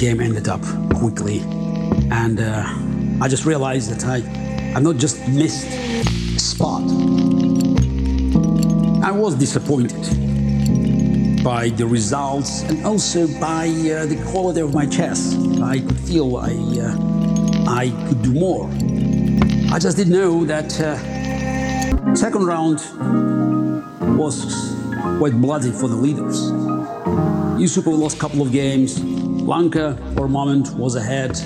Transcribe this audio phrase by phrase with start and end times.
[0.00, 0.62] game ended up
[0.94, 1.40] quickly.
[2.10, 2.64] And uh,
[3.20, 4.16] I just realized that I,
[4.74, 6.82] I've not just missed a spot.
[9.04, 10.00] I was disappointed
[11.44, 15.36] by the results and also by uh, the quality of my chess.
[15.60, 18.70] I could feel I, uh, I could do more.
[19.70, 22.78] I just didn't know that uh, second round
[24.16, 24.74] was
[25.18, 26.50] quite bloody for the leaders.
[27.60, 28.98] Yusupov lost a couple of games.
[29.50, 31.36] Lanka, for a moment, was ahead.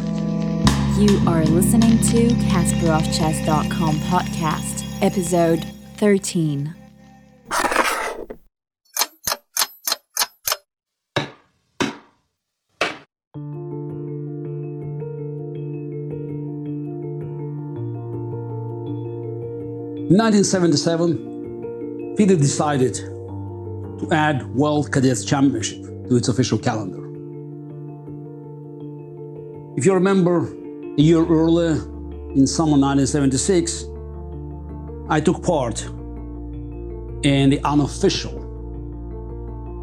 [0.98, 5.64] You are listening to KasparovChess.com podcast, episode
[5.96, 6.74] 13.
[20.10, 27.03] In 1977, FIDE decided to add World Cadets Championship to its official calendar.
[29.76, 30.46] If you remember,
[30.96, 31.72] a year earlier,
[32.36, 33.86] in summer 1976,
[35.08, 35.82] I took part
[37.24, 38.38] in the unofficial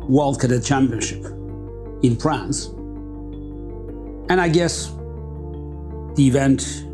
[0.08, 1.26] World Cadet Championship
[2.04, 2.68] in France.
[4.30, 4.88] And I guess
[6.16, 6.86] the event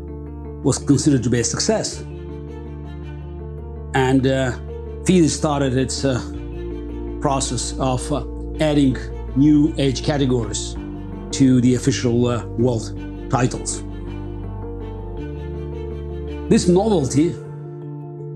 [0.64, 2.00] was considered to be a success.
[3.94, 4.58] And uh,
[5.06, 6.18] FIDE started its uh,
[7.20, 8.26] process of uh,
[8.58, 8.96] adding
[9.36, 10.74] new age categories
[11.32, 12.98] to the official uh, world
[13.30, 13.82] titles.
[16.48, 17.34] This novelty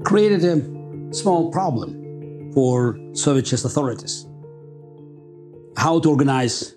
[0.04, 4.26] created a small problem for Soviet chess authorities
[5.76, 6.74] how to organize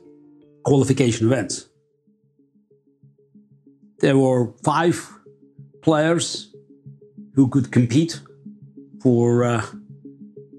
[0.63, 1.69] qualification events.
[3.99, 4.95] There were five
[5.81, 6.53] players
[7.35, 8.19] who could compete
[9.01, 9.65] for uh,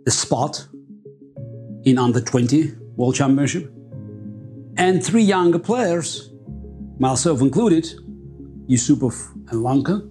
[0.04, 0.66] the spot
[1.84, 3.72] in under 20 World Championship,
[4.76, 6.30] and three younger players,
[6.98, 7.86] myself included,
[8.68, 10.02] Yusupov and Lanka,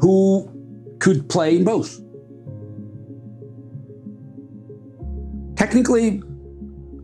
[0.00, 2.00] who could play in both.
[5.56, 6.22] Technically,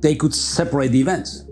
[0.00, 1.44] they could separate the events,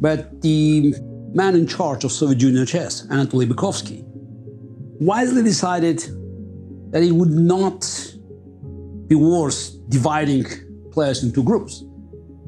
[0.00, 0.94] but the
[1.34, 4.04] man in charge of Soviet Junior Chess, Anatoly Bykovsky,
[5.00, 5.98] wisely decided
[6.92, 7.80] that it would not
[9.06, 10.44] be worth dividing
[10.90, 11.84] players into groups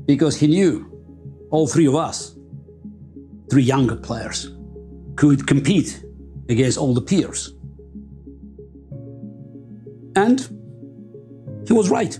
[0.06, 0.93] because he knew
[1.54, 2.34] all three of us,
[3.48, 4.50] three younger players,
[5.14, 6.04] could compete
[6.48, 7.54] against all the peers.
[10.16, 10.40] And
[11.64, 12.18] he was right.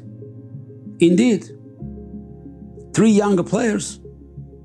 [1.00, 1.42] Indeed,
[2.94, 3.98] three younger players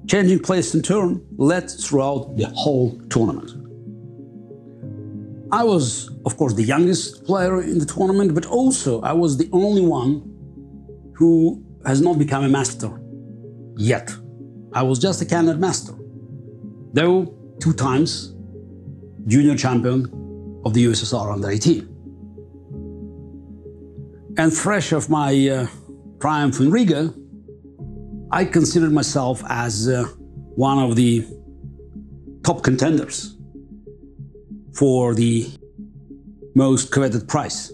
[0.07, 3.49] changing place in turn led throughout the whole tournament.
[5.51, 9.49] I was, of course, the youngest player in the tournament, but also I was the
[9.51, 10.11] only one
[11.15, 12.91] who has not become a master
[13.75, 14.15] yet.
[14.73, 15.93] I was just a candidate master,
[16.93, 18.35] though two times
[19.27, 20.05] junior champion
[20.65, 21.87] of the USSR under 18.
[24.37, 25.67] And fresh of my uh,
[26.19, 27.13] triumph in Riga,
[28.31, 30.05] I considered myself as uh,
[30.55, 31.25] one of the
[32.43, 33.35] top contenders
[34.73, 35.49] for the
[36.55, 37.71] most coveted prize,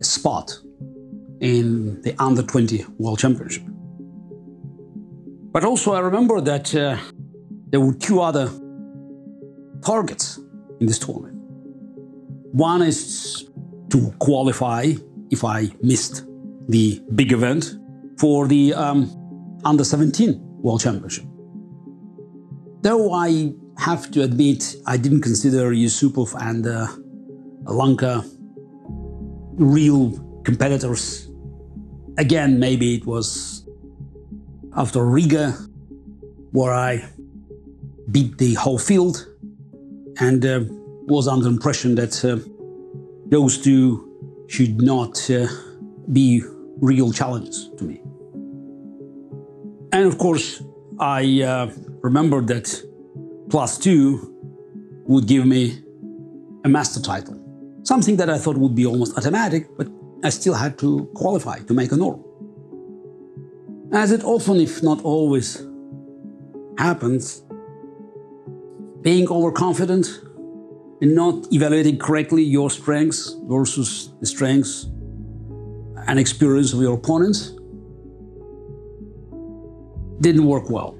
[0.00, 0.52] a spot
[1.40, 3.71] in the under 20 World Championship.
[5.52, 6.96] But also, I remember that uh,
[7.68, 8.50] there were two other
[9.84, 10.38] targets
[10.80, 11.36] in this tournament.
[12.52, 13.50] One is
[13.90, 14.94] to qualify
[15.30, 16.24] if I missed
[16.68, 17.78] the big event
[18.18, 19.10] for the um,
[19.64, 21.24] under 17 World Championship.
[22.80, 26.86] Though I have to admit, I didn't consider Yusupov and uh,
[27.64, 28.24] Lanka
[29.54, 30.12] real
[30.44, 31.30] competitors.
[32.18, 33.61] Again, maybe it was
[34.76, 35.52] after Riga,
[36.52, 37.04] where I
[38.10, 39.26] beat the whole field
[40.18, 40.60] and uh,
[41.06, 42.38] was under impression that uh,
[43.26, 45.46] those two should not uh,
[46.12, 46.42] be
[46.78, 48.00] real challenges to me.
[49.92, 50.62] And of course,
[50.98, 51.70] I uh,
[52.02, 52.82] remembered that
[53.50, 54.32] plus two
[55.06, 55.82] would give me
[56.64, 57.38] a master title,
[57.82, 59.88] something that I thought would be almost automatic, but
[60.24, 62.22] I still had to qualify to make a norm.
[63.94, 65.66] As it often, if not always,
[66.78, 67.42] happens,
[69.02, 70.06] being overconfident
[71.02, 74.86] and not evaluating correctly your strengths versus the strengths
[76.06, 77.52] and experience of your opponents
[80.20, 80.96] didn't work well.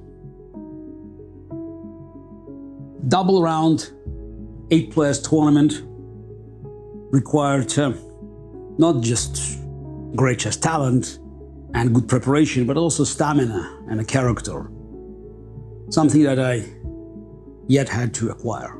[3.08, 3.90] Double round,
[4.70, 5.82] eight players tournament
[7.10, 7.92] required uh,
[8.76, 9.58] not just
[10.14, 11.18] great chess talent,
[11.74, 14.70] and good preparation, but also stamina and a character
[15.92, 16.64] something that I
[17.68, 18.78] yet had to acquire.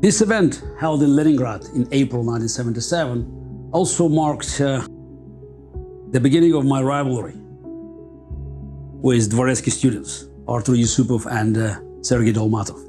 [0.00, 4.86] This event, held in Leningrad in April 1977, also marked uh,
[6.10, 7.34] the beginning of my rivalry
[9.02, 12.80] with Dvoretsky students, Artur Yusupov and uh, Sergei Dolmatov.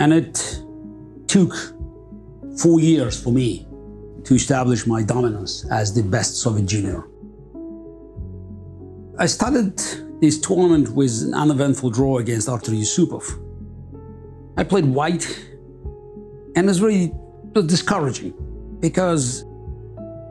[0.00, 0.60] And it
[1.26, 1.54] took
[2.58, 3.67] four years for me
[4.24, 7.04] to establish my dominance as the best Soviet junior.
[9.18, 9.78] I started
[10.20, 13.24] this tournament with an uneventful draw against Artur Yusupov.
[14.56, 15.26] I played white,
[16.56, 17.12] and it was very
[17.66, 18.34] discouraging
[18.80, 19.44] because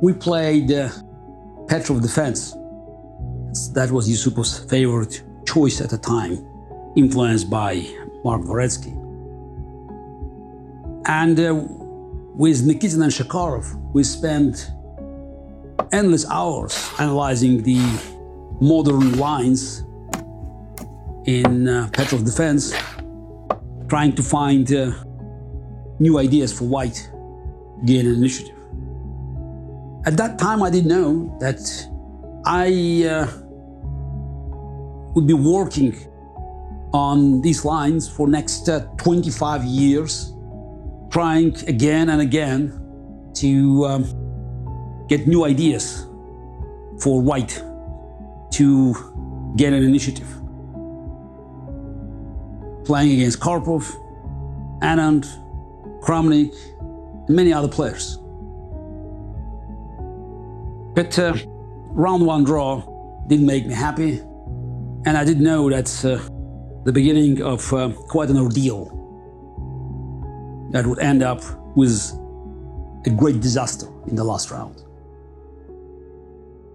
[0.02, 0.90] we played uh,
[1.68, 2.52] Petrov defense.
[3.74, 6.46] That was Yusupov's favorite choice at the time,
[6.96, 7.86] influenced by
[8.24, 8.94] Mark Dvoretsky.
[11.08, 11.54] And uh,
[12.38, 14.70] with Nikitin and Shakarov, we spent
[15.92, 17.82] endless hours analyzing the
[18.62, 19.80] modern lines
[21.26, 22.76] in uh, Petrov defense,
[23.90, 24.92] trying to find uh,
[26.00, 27.10] new ideas for white
[27.86, 28.56] gain initiative.
[30.06, 31.60] At that time, I didn't know that
[32.46, 33.28] I uh,
[35.16, 35.98] would be working
[36.94, 40.37] on these lines for next uh, 25 years
[41.10, 46.06] trying again and again to um, get new ideas
[47.00, 47.64] for white
[48.52, 50.28] to get an initiative.
[52.86, 53.84] Playing against Karpov,
[54.82, 55.26] Anand,
[56.02, 58.18] Kramnik, and many other players.
[60.96, 61.36] But uh,
[61.92, 62.82] round one draw
[63.28, 64.20] didn't make me happy,
[65.06, 66.28] and I did know that's uh,
[66.86, 68.97] the beginning of uh, quite an ordeal
[70.72, 71.42] that would end up
[71.76, 72.12] with
[73.06, 74.84] a great disaster in the last round.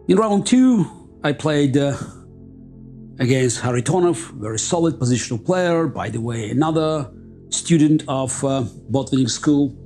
[0.08, 0.86] In round two,
[1.22, 1.96] I played uh,
[3.18, 7.10] against Kharitonov, very solid positional player, by the way, another
[7.50, 9.76] student of uh, Botvinnik School.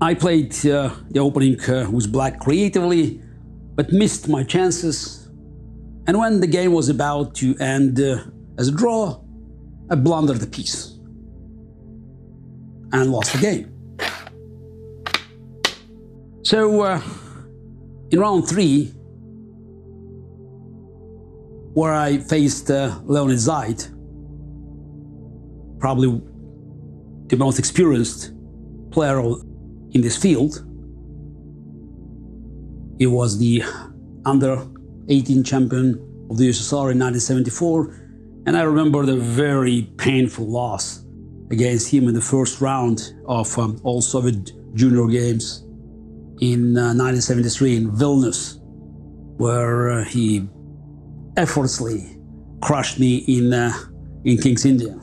[0.00, 3.20] I played uh, the opening uh, with black creatively,
[3.74, 5.28] but missed my chances.
[6.06, 8.24] And when the game was about to end uh,
[8.58, 9.20] as a draw,
[9.90, 10.97] I blundered the piece
[12.92, 13.74] and lost the game.
[16.42, 17.02] So, uh,
[18.10, 18.86] in round three,
[21.74, 23.84] where I faced uh, Leonid Zaid,
[25.78, 26.20] probably
[27.26, 28.32] the most experienced
[28.90, 29.20] player
[29.90, 30.64] in this field.
[32.98, 33.62] He was the
[34.24, 34.66] under
[35.08, 41.04] 18 champion of the USSR in 1974, and I remember the very painful loss
[41.50, 45.64] against him in the first round of um, All Soviet Junior Games
[46.40, 48.58] in uh, 1973 in Vilnius,
[49.38, 50.48] where uh, he
[51.36, 52.18] effortlessly
[52.60, 53.72] crushed me in, uh,
[54.24, 55.00] in King's Indian.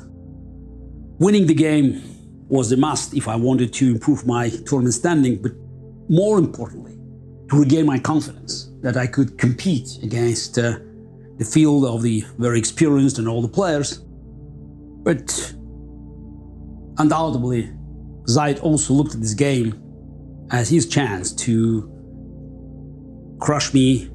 [1.19, 2.01] Winning the game
[2.47, 5.53] was a must if I wanted to improve my tournament standing, but
[6.09, 6.93] more importantly,
[7.49, 10.77] to regain my confidence that I could compete against uh,
[11.37, 13.99] the field of the very experienced and all the players.
[15.03, 15.54] But
[16.97, 17.71] undoubtedly,
[18.27, 19.81] Zaid also looked at this game
[20.51, 21.91] as his chance to
[23.39, 24.09] crush me,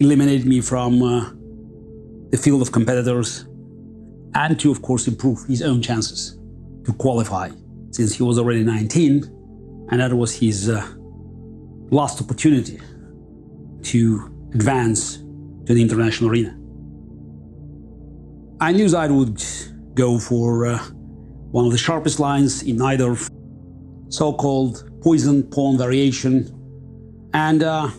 [0.00, 1.30] eliminate me from uh,
[2.30, 3.46] the field of competitors,
[4.34, 6.38] and to, of course, improve his own chances
[6.84, 7.50] to qualify
[7.90, 9.24] since he was already 19,
[9.90, 10.86] and that was his uh,
[11.90, 12.80] last opportunity
[13.82, 15.18] to advance
[15.66, 16.56] to the international arena.
[18.60, 19.42] I knew Zaid would
[19.94, 20.78] go for uh,
[21.52, 23.16] one of the sharpest lines in either
[24.08, 26.50] so-called poison pawn variation.
[27.34, 27.90] And uh,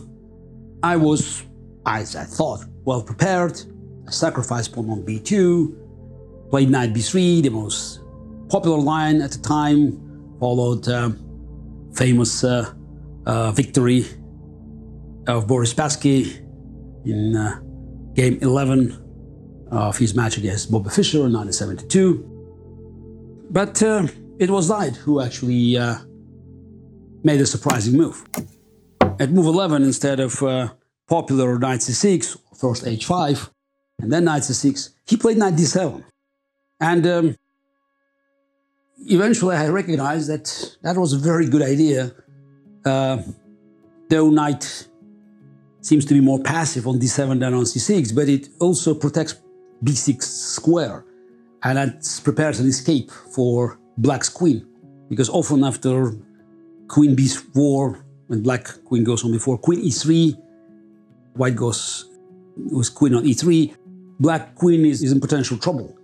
[0.82, 1.44] I was,
[1.86, 3.60] as I thought, well prepared.
[4.06, 8.00] I sacrificed pawn on b2, played knight b3, the most
[8.48, 11.10] popular line at the time, followed uh,
[11.94, 12.72] famous uh,
[13.24, 14.04] uh victory
[15.28, 16.40] of Boris Spassky
[17.06, 17.60] in uh,
[18.14, 22.33] game 11 of his match against Bobby Fischer in 1972.
[23.54, 24.08] But uh,
[24.40, 25.98] it was Zaid who actually uh,
[27.22, 28.24] made a surprising move.
[29.20, 30.70] At move 11, instead of uh,
[31.06, 33.48] popular knight c6, first h5,
[34.00, 36.02] and then knight c6, he played knight d7.
[36.80, 37.36] And um,
[39.06, 42.10] eventually I recognized that that was a very good idea.
[42.84, 43.18] Uh,
[44.10, 44.88] though knight
[45.80, 49.36] seems to be more passive on d7 than on c6, but it also protects
[49.84, 51.04] b6 square
[51.64, 54.66] and that prepares an escape for black's queen.
[55.08, 56.12] Because often after
[56.88, 60.40] queen b4, when black queen goes on before, queen e3
[61.34, 62.10] white goes
[62.56, 63.74] with queen on e3,
[64.20, 65.96] black queen is, is in potential trouble.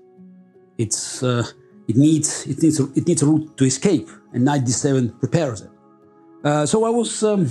[0.78, 1.46] It's uh,
[1.88, 5.62] it needs it needs a, it needs a route to escape, and knight d7 prepares
[5.62, 5.70] it.
[6.42, 7.50] Uh, so I was um,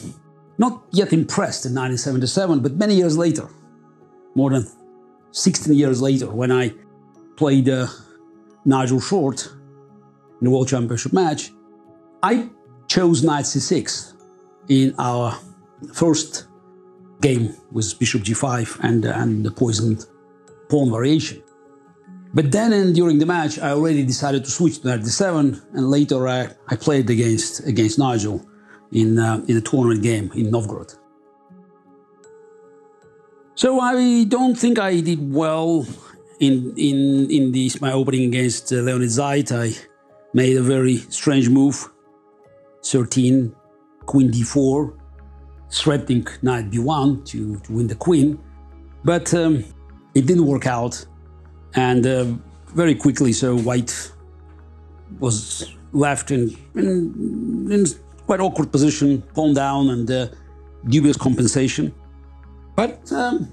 [0.58, 3.48] not yet impressed in 1977, but many years later,
[4.34, 4.68] more than
[5.32, 6.74] 16 years later, when I
[7.40, 7.88] played uh,
[8.66, 9.48] Nigel Short
[10.40, 11.52] in the World Championship match,
[12.22, 12.50] I
[12.88, 14.14] chose knight c6
[14.68, 15.40] in our
[15.94, 16.48] first
[17.22, 20.06] game with bishop g5 and, and the poisoned
[20.70, 21.42] pawn variation.
[22.34, 25.34] But then and during the match, I already decided to switch to knight d7,
[25.76, 28.46] and later I, I played against, against Nigel
[28.92, 30.92] in, uh, in a tournament game in Novgorod.
[33.56, 35.86] So I don't think I did well
[36.40, 39.52] in in in this my opening against uh, Leonid Zaid.
[39.52, 39.74] I
[40.34, 41.90] made a very strange move,
[42.86, 43.54] 13,
[44.06, 44.94] queen d4,
[45.72, 48.40] threatening knight b1 to, to win the queen,
[49.04, 49.64] but um,
[50.14, 51.06] it didn't work out,
[51.76, 52.26] and uh,
[52.76, 54.12] very quickly, so white
[55.20, 57.86] was left in in, in
[58.26, 60.28] quite awkward position, pawn down, and uh,
[60.88, 61.94] dubious compensation.
[62.76, 63.52] But um,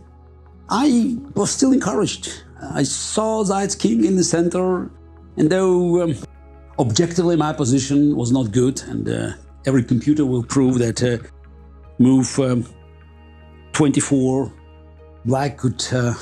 [0.68, 2.44] I was still encouraged.
[2.62, 4.90] I saw Zaid's king in the center,
[5.36, 6.14] and though um,
[6.78, 9.32] objectively my position was not good, and uh,
[9.66, 11.18] every computer will prove that uh,
[11.98, 12.66] move um,
[13.72, 14.52] 24,
[15.24, 16.14] black could uh,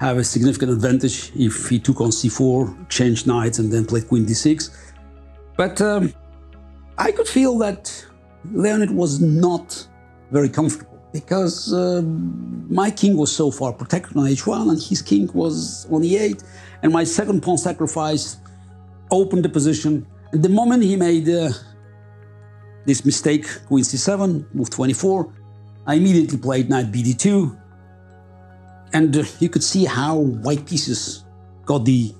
[0.00, 4.26] have a significant advantage if he took on c4, changed knights, and then played queen
[4.26, 4.70] d6.
[5.56, 6.12] But um,
[6.98, 8.06] I could feel that
[8.52, 9.86] Leonid was not
[10.30, 12.02] very comfortable because uh,
[12.68, 16.44] my king was so far protected on h1 and his king was on e8
[16.82, 18.36] and my second pawn sacrifice
[19.10, 20.06] opened the position.
[20.32, 21.50] And the moment he made uh,
[22.84, 25.32] this mistake queen c7 move 24
[25.86, 27.58] i immediately played knight bd2
[28.92, 31.24] and uh, you could see how white pieces
[31.64, 32.14] got the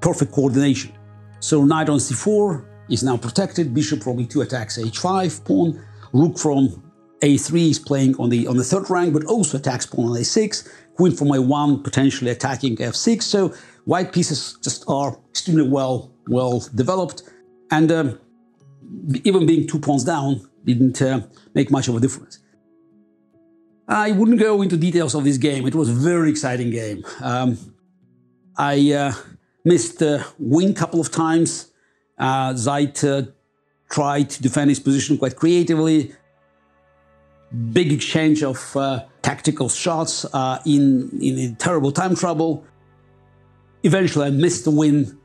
[0.00, 0.92] perfect coordination.
[1.40, 5.82] So knight on c4 is now protected bishop from e2 attacks h5 pawn
[6.12, 6.83] rook from
[7.24, 10.68] a3 is playing on the on the third rank, but also attacks pawn on a6.
[10.96, 13.22] Queen from a1 potentially attacking f6.
[13.22, 13.52] So
[13.84, 17.22] white pieces just are extremely well well developed,
[17.70, 18.18] and um,
[19.24, 21.22] even being two pawns down didn't uh,
[21.54, 22.38] make much of a difference.
[23.88, 25.66] I wouldn't go into details of this game.
[25.66, 27.04] It was a very exciting game.
[27.22, 27.58] Um,
[28.56, 29.12] I uh,
[29.64, 31.70] missed a win a couple of times.
[32.18, 33.22] Uh, Zaid uh,
[33.90, 36.14] tried to defend his position quite creatively
[37.54, 42.64] big exchange of uh, tactical shots uh, in, in terrible time trouble.
[43.82, 45.18] Eventually, I missed the win,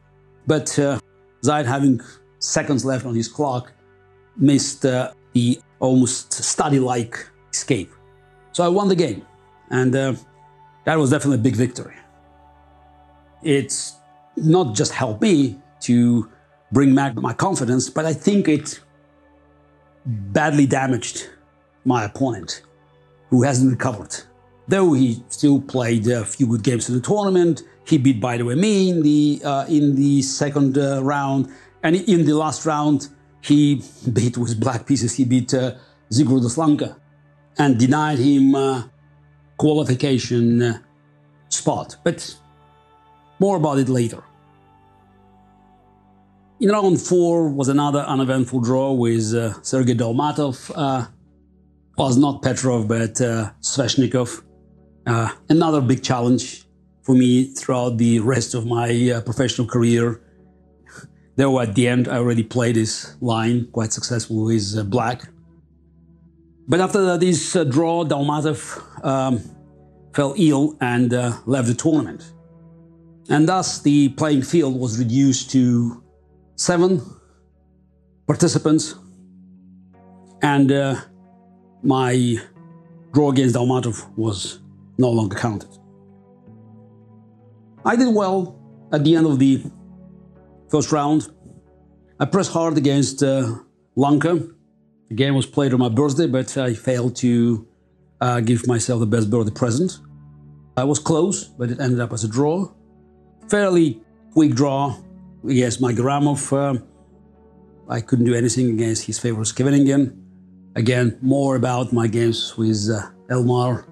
[0.45, 0.99] but uh,
[1.43, 2.01] Zaid, having
[2.39, 3.71] seconds left on his clock,
[4.37, 7.91] missed uh, the almost study like escape.
[8.51, 9.25] So I won the game,
[9.69, 10.13] and uh,
[10.85, 11.95] that was definitely a big victory.
[13.43, 13.95] It's
[14.35, 16.29] not just helped me to
[16.71, 18.81] bring back my confidence, but I think it
[20.05, 21.29] badly damaged
[21.95, 22.51] my opponent,
[23.29, 24.13] who hasn't recovered.
[24.73, 28.45] Though he still played a few good games in the tournament, he beat, by the
[28.45, 31.41] way, me in the uh, in the second uh, round,
[31.83, 32.99] and in the last round
[33.49, 33.81] he
[34.17, 35.15] beat with black pieces.
[35.15, 35.75] He beat uh,
[36.11, 36.89] Zigurds Lanka
[37.57, 38.83] and denied him uh,
[39.57, 40.79] qualification uh,
[41.49, 41.97] spot.
[42.03, 42.19] But
[43.39, 44.23] more about it later.
[46.59, 50.71] In round four was another uneventful draw with uh, Sergei Dolmatov.
[50.75, 51.07] Uh,
[51.99, 54.41] was not Petrov, but uh, Sveshnikov.
[55.05, 56.63] Uh, another big challenge
[57.03, 60.21] for me throughout the rest of my uh, professional career.
[61.35, 65.27] Though at the end, I already played this line quite successfully with uh, Black.
[66.69, 68.59] But after this uh, draw, Dolmatov
[69.03, 69.41] um,
[70.13, 72.31] fell ill and uh, left the tournament.
[73.29, 76.01] And thus, the playing field was reduced to
[76.55, 77.01] seven
[78.25, 78.95] participants.
[80.41, 80.95] And uh,
[81.83, 82.37] my
[83.13, 84.59] draw against Dolmatov was
[84.97, 85.69] no longer counted.
[87.85, 88.59] I did well
[88.91, 89.63] at the end of the
[90.69, 91.29] first round.
[92.19, 93.55] I pressed hard against uh,
[93.95, 94.35] Lanka.
[95.09, 97.67] The game was played on my birthday, but I failed to
[98.21, 99.99] uh, give myself the best birthday present.
[100.77, 102.71] I was close, but it ended up as a draw.
[103.49, 104.01] Fairly
[104.33, 104.95] quick draw
[105.43, 106.41] against Magerramov.
[106.53, 106.81] Uh,
[107.89, 110.28] I couldn't do anything against his favorite Scheveningen.
[110.79, 113.83] Again, more about my games with uh, Elmar,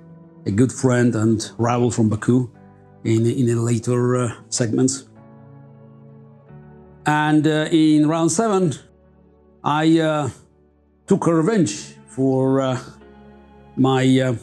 [0.46, 2.50] a good friend and rival from Baku,
[3.04, 5.10] in, in the later uh, segments.
[7.06, 8.74] And uh, in round seven,
[9.66, 10.30] I uh,
[11.08, 12.80] took a revenge for uh,
[13.76, 14.36] my uh,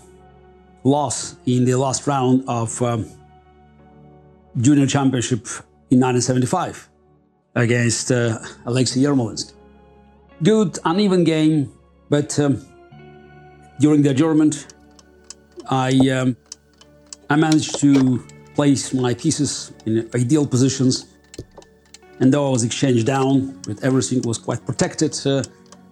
[0.84, 3.06] loss in the last round of um,
[4.58, 5.46] junior championship
[5.88, 6.90] in 1975
[7.54, 9.54] against uh, Alexei Yermolinsky.
[10.42, 11.72] Good, uneven game,
[12.08, 12.64] but um,
[13.80, 14.74] during the adjournment,
[15.70, 16.36] I, um,
[17.30, 21.06] I managed to place my pieces in ideal positions.
[22.20, 25.42] And though I was exchanged down, but everything was quite protected, uh,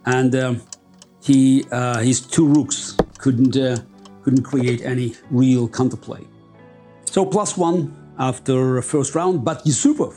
[0.06, 0.62] and um,
[1.20, 3.78] he, uh, his two rooks couldn't, uh,
[4.22, 6.24] couldn't create any real counterplay.
[7.06, 10.14] So plus one after first round, but Yusupov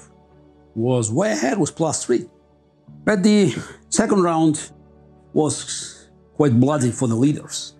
[0.75, 2.29] was way ahead, was plus three.
[3.03, 3.55] But the
[3.89, 4.71] second round
[5.35, 7.75] was quite bloody for the leaders.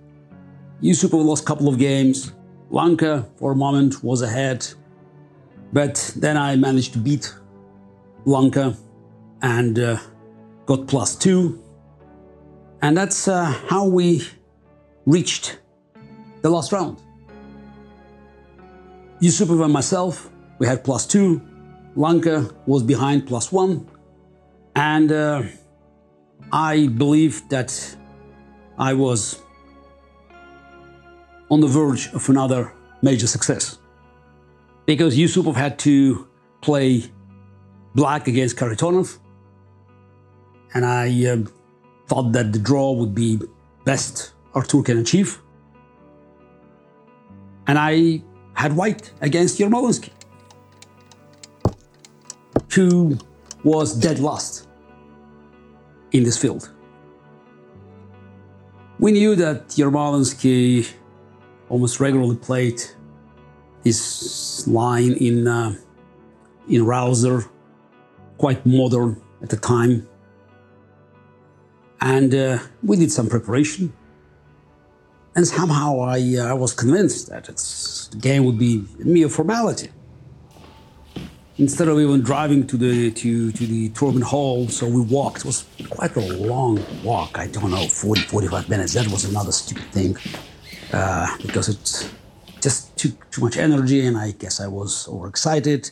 [0.83, 2.33] Yusupov lost a couple of games.
[2.69, 4.67] Lanka, for a moment, was ahead.
[5.71, 7.33] But then I managed to beat
[8.25, 8.75] Lanka
[9.41, 9.97] and uh,
[10.65, 11.63] got plus two.
[12.81, 14.27] And that's uh, how we
[15.05, 15.59] reached
[16.41, 17.01] the last round.
[19.21, 21.41] Yusupov and myself, we had plus two.
[21.95, 23.89] Lanka was behind plus one.
[24.75, 25.43] And uh,
[26.55, 27.97] I believe that
[28.79, 29.41] I was
[31.51, 32.71] on the verge of another
[33.01, 33.77] major success.
[34.85, 36.25] Because Yusupov had to
[36.62, 37.12] play
[37.93, 39.19] black against Kharitonov.
[40.74, 41.38] And I uh,
[42.07, 43.41] thought that the draw would be
[43.83, 45.41] best Artur can achieve.
[47.67, 48.21] And I
[48.53, 50.12] had white against Yermolinsky,
[52.71, 53.17] who
[53.65, 54.64] was dead last
[56.15, 56.72] in this field.
[59.00, 60.89] We knew that Yermolinsky
[61.67, 62.81] almost regularly played
[63.84, 65.75] his line in, uh,
[66.69, 67.48] in Rauzer,
[68.38, 70.07] quite modern at the time.
[72.00, 73.93] And uh, we did some preparation.
[75.36, 79.89] And somehow I, uh, I was convinced that the game would be a mere formality.
[81.58, 85.39] Instead of even driving to the to, to the tournament hall, so we walked.
[85.39, 87.38] It was quite a long walk.
[87.38, 88.94] I don't know, 40, 45 minutes.
[88.94, 90.18] That was another stupid thing
[90.91, 92.12] uh, because it
[92.62, 95.91] just took too much energy, and I guess I was overexcited.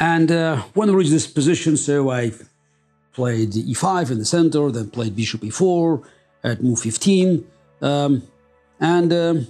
[0.00, 2.32] And uh, when I reached this position, so I
[3.12, 6.02] played e5 in the center, then played bishop e4
[6.42, 7.46] at move 15,
[7.82, 8.22] um,
[8.80, 9.46] and um,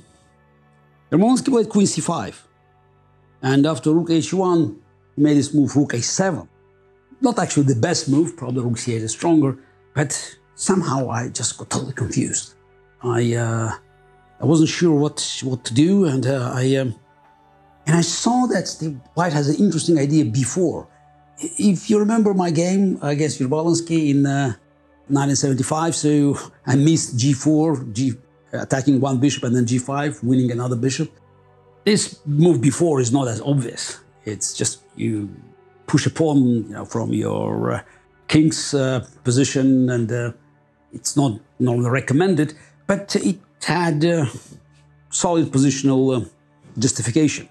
[1.11, 2.35] played queen c5.
[3.43, 4.77] And after rook h1,
[5.17, 6.49] he made this move rook a7.
[7.21, 9.59] Not actually the best move, probably rook c8 is stronger,
[9.95, 12.55] but somehow I just got totally confused.
[13.03, 13.73] I uh,
[14.41, 16.95] I wasn't sure what what to do, and uh, I um,
[17.87, 20.89] and I saw that the White has an interesting idea before.
[21.39, 24.55] If you remember my game against Yermolinsky in uh,
[25.09, 28.13] 1975, so I missed g4, g
[28.53, 31.11] attacking one bishop and then g5, winning another bishop.
[31.85, 34.01] This move before is not as obvious.
[34.25, 35.29] It's just you
[35.87, 37.83] push a pawn, you know, from your uh,
[38.29, 40.33] king's uh, position, and uh,
[40.93, 42.55] it's not normally recommended,
[42.87, 44.27] but it had uh,
[45.11, 46.25] solid positional uh,
[46.79, 47.49] justification.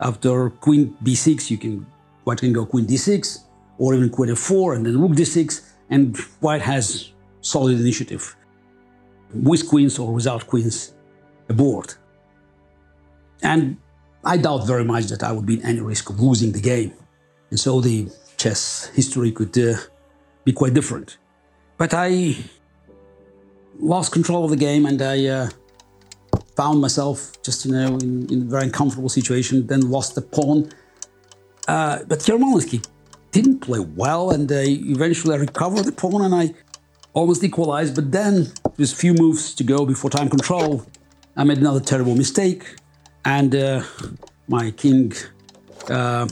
[0.00, 1.86] After queen b6, you can
[2.24, 3.44] white can go queen d6,
[3.78, 8.36] or even queen f4, and then rook d6, and white has solid initiative
[9.32, 10.92] with queens or without queens
[11.48, 11.94] aboard.
[13.42, 13.76] And
[14.24, 16.92] I doubt very much that I would be in any risk of losing the game.
[17.50, 19.78] And so the chess history could uh,
[20.44, 21.18] be quite different.
[21.76, 22.36] But I
[23.78, 25.48] lost control of the game and I uh,
[26.56, 29.66] found myself just you know in, in, a very uncomfortable situation.
[29.66, 30.70] Then lost the pawn.
[31.66, 32.84] Uh, but Yermolinsky
[33.32, 34.64] didn't play well, and I
[34.96, 36.54] eventually recovered the pawn and I
[37.12, 37.94] almost equalized.
[37.94, 40.84] But then, with few moves to go before time control,
[41.36, 42.62] I made another terrible mistake,
[43.24, 43.82] and uh,
[44.48, 45.12] my king
[45.88, 46.28] uh,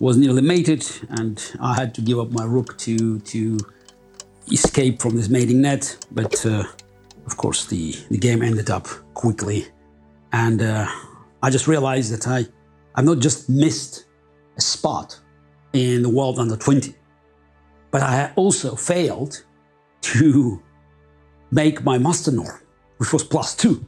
[0.00, 3.58] was nearly mated, and I had to give up my rook to to
[4.52, 6.06] escape from this mating net.
[6.12, 6.64] But uh,
[7.26, 9.66] of course, the the game ended up quickly,
[10.32, 10.86] and uh,
[11.42, 12.46] I just realized that I
[12.94, 14.06] I've not just missed
[14.56, 15.18] a spot
[15.72, 16.94] in the world under 20,
[17.90, 19.44] but I also failed
[20.00, 20.62] to
[21.50, 22.60] make my master norm,
[22.98, 23.84] which was plus two.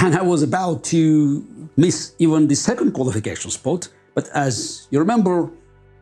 [0.00, 1.44] And I was about to
[1.76, 5.50] miss even the second qualification spot, but as you remember,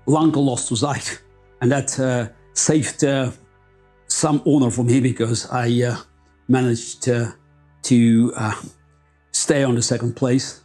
[0.07, 1.19] Lanka lost to Zaid,
[1.63, 3.31] and that uh, saved uh,
[4.07, 5.97] some honor for me because I uh,
[6.47, 8.55] managed to uh,
[9.33, 10.61] stay on the second place.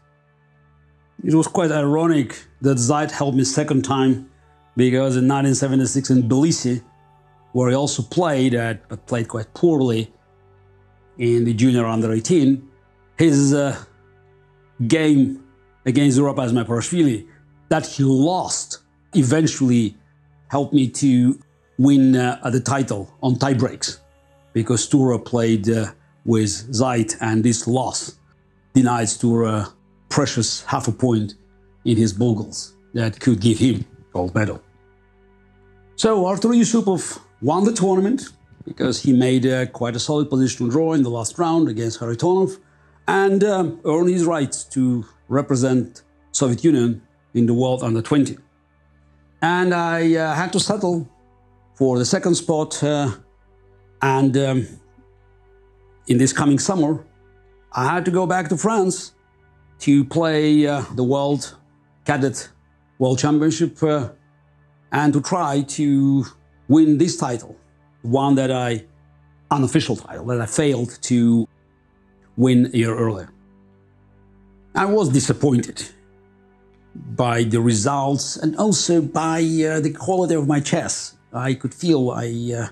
[1.24, 4.30] It was quite ironic that Zaid helped me second time
[4.76, 6.84] because in 1976 in Tbilisi,
[7.54, 10.14] where he also played, uh, but played quite poorly,
[11.18, 12.71] in the junior under 18,
[13.22, 13.78] his uh,
[14.88, 15.44] game
[15.86, 17.28] against Zurab Azmaiparashvili
[17.70, 18.80] that he lost
[19.16, 19.96] eventually
[20.50, 21.40] helped me to
[21.78, 24.00] win uh, the title on tie breaks
[24.54, 25.92] because Stura played uh,
[26.26, 28.18] with Zaid and this loss
[28.74, 29.72] denied Stura
[30.10, 31.36] precious half a point
[31.86, 34.60] in his Buchholz that could give him gold medal.
[35.96, 38.30] So Artur Yusupov won the tournament
[38.66, 42.58] because he made uh, quite a solid positional draw in the last round against Kharitonov
[43.08, 47.02] and um, earned his rights to represent Soviet Union
[47.34, 48.38] in the World Under 20.
[49.42, 51.10] And I uh, had to settle
[51.76, 52.84] for the second spot.
[52.84, 53.12] Uh,
[54.02, 54.68] and um,
[56.08, 57.06] in this coming summer,
[57.74, 59.14] I had to go back to France
[59.80, 61.58] to play uh, the World
[62.06, 62.50] Cadet
[63.00, 64.10] World Championship uh,
[64.92, 66.26] and to try to
[66.68, 67.56] win this title,
[68.02, 68.86] one that I,
[69.50, 71.48] unofficial title, that I failed to
[72.38, 73.30] win a year earlier.
[74.76, 75.84] I was disappointed
[76.96, 81.18] by the results and also by uh, the quality of my chess.
[81.34, 82.68] I could feel I, uh,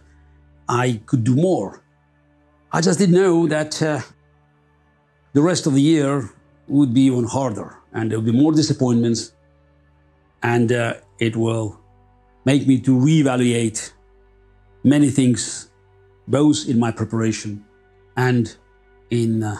[0.68, 1.84] I could do more.
[2.72, 4.02] I just didn't know that uh,
[5.34, 6.30] the rest of the year
[6.68, 9.34] would be even harder and there would be more disappointments
[10.44, 11.80] and uh, it will
[12.46, 13.92] make me to reevaluate
[14.84, 15.72] many things
[16.28, 17.66] both in my preparation
[18.16, 18.56] and
[19.10, 19.58] in uh,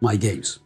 [0.00, 0.60] my games.